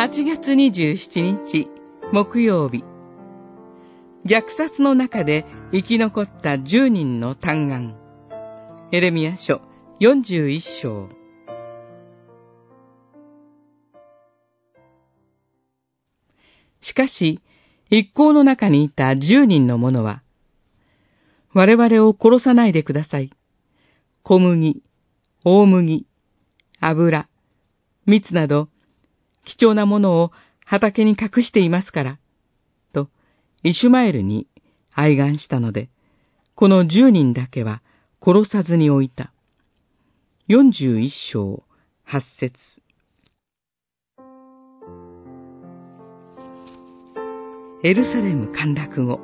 [0.00, 1.68] 8月27日
[2.10, 2.82] 木曜日。
[4.24, 7.98] 虐殺の中で生き残った10人の嘆願。
[8.92, 9.60] エレミア書
[10.00, 11.10] 41章。
[16.80, 17.42] しかし、
[17.90, 20.22] 一行の中にいた10人の者は、
[21.52, 23.30] 我々を殺さないでください。
[24.22, 24.82] 小麦、
[25.44, 26.06] 大麦、
[26.80, 27.28] 油、
[28.06, 28.70] 蜜など、
[29.44, 30.32] 貴重なものを
[30.64, 32.18] 畑に隠していますから、
[32.92, 33.08] と、
[33.62, 34.46] イシュマエルに
[34.92, 35.88] 哀願したので、
[36.54, 37.82] この十人だけは
[38.20, 39.32] 殺さずに置いた。
[40.46, 41.62] 四十一章
[42.04, 42.52] 八節
[47.82, 49.20] エルサレム陥落後、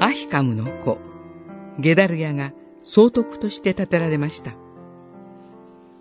[0.00, 0.98] アヒカムの子、
[1.78, 4.52] ゲダルヤが総督として建てられました。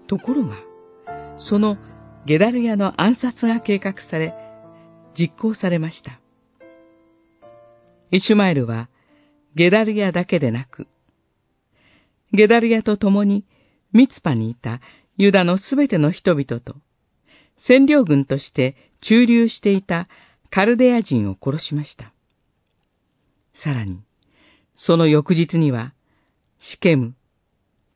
[0.07, 0.57] ところが、
[1.39, 1.77] その
[2.25, 4.33] ゲダルヤの暗殺が計画され、
[5.17, 6.21] 実行されました。
[8.11, 8.89] イシュマエルは、
[9.55, 10.87] ゲダルヤだけでなく、
[12.31, 13.45] ゲダルヤと共に
[13.91, 14.79] ミツパにいた
[15.17, 16.75] ユダのすべての人々と、
[17.57, 20.07] 占領軍として駐留していた
[20.49, 22.13] カルデア人を殺しました。
[23.53, 23.99] さらに、
[24.75, 25.93] その翌日には、
[26.59, 27.15] シケム、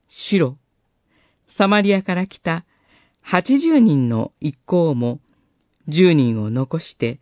[0.09, 0.57] シロ、
[1.47, 2.65] サマリアから来た
[3.29, 5.19] 80人の一行も
[5.89, 7.19] 10人を残して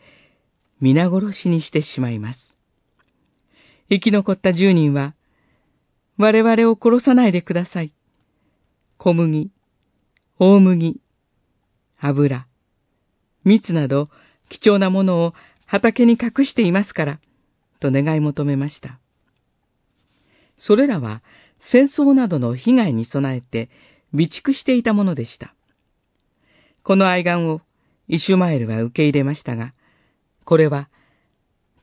[0.80, 2.58] 皆殺しにしてしまいます。
[3.90, 5.16] 生き残った10人は、
[6.18, 7.92] 我々を殺さないでください。
[8.98, 9.50] 小麦、
[10.38, 11.02] 大麦、
[12.00, 12.48] 油、
[13.44, 14.10] 蜜など
[14.50, 15.34] 貴重なものを
[15.66, 17.20] 畑に隠していますから、
[17.80, 19.00] と願い求めました。
[20.60, 21.24] それらは
[21.60, 23.70] 戦争などの被害に備えて
[24.12, 25.56] 備蓄していたものでした。
[26.86, 27.62] この愛願を
[28.08, 29.74] イシュマエルは受け入れましたが、
[30.44, 30.88] これは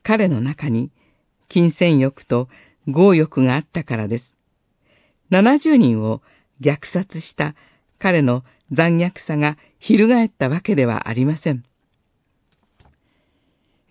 [0.01, 0.91] 彼の中に
[1.49, 2.47] 金銭欲と
[2.87, 4.33] 強欲があったからです。
[5.29, 6.21] 70人を
[6.61, 7.53] 虐殺した
[7.99, 11.65] 彼の残虐さが翻ったわけではありません。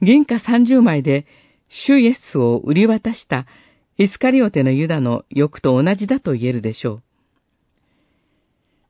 [0.00, 1.26] 銀貨30枚で
[1.68, 3.44] 主イエスを売り渡した
[3.98, 7.02] イスカリオテのユダの欲と同じだと言えるでしょう。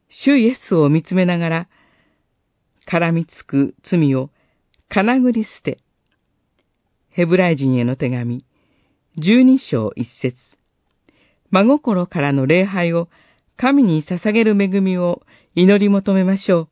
[0.09, 1.69] 主イエスを見つめながら、
[2.93, 4.29] 絡みつく罪を
[4.91, 5.79] かなぐり捨て、
[7.09, 8.45] ヘブライ人への手紙、
[9.17, 10.37] 十二章一節、
[11.51, 13.09] 真心からの礼拝を
[13.57, 15.23] 神に捧げる恵みを
[15.55, 16.69] 祈り求めましょう。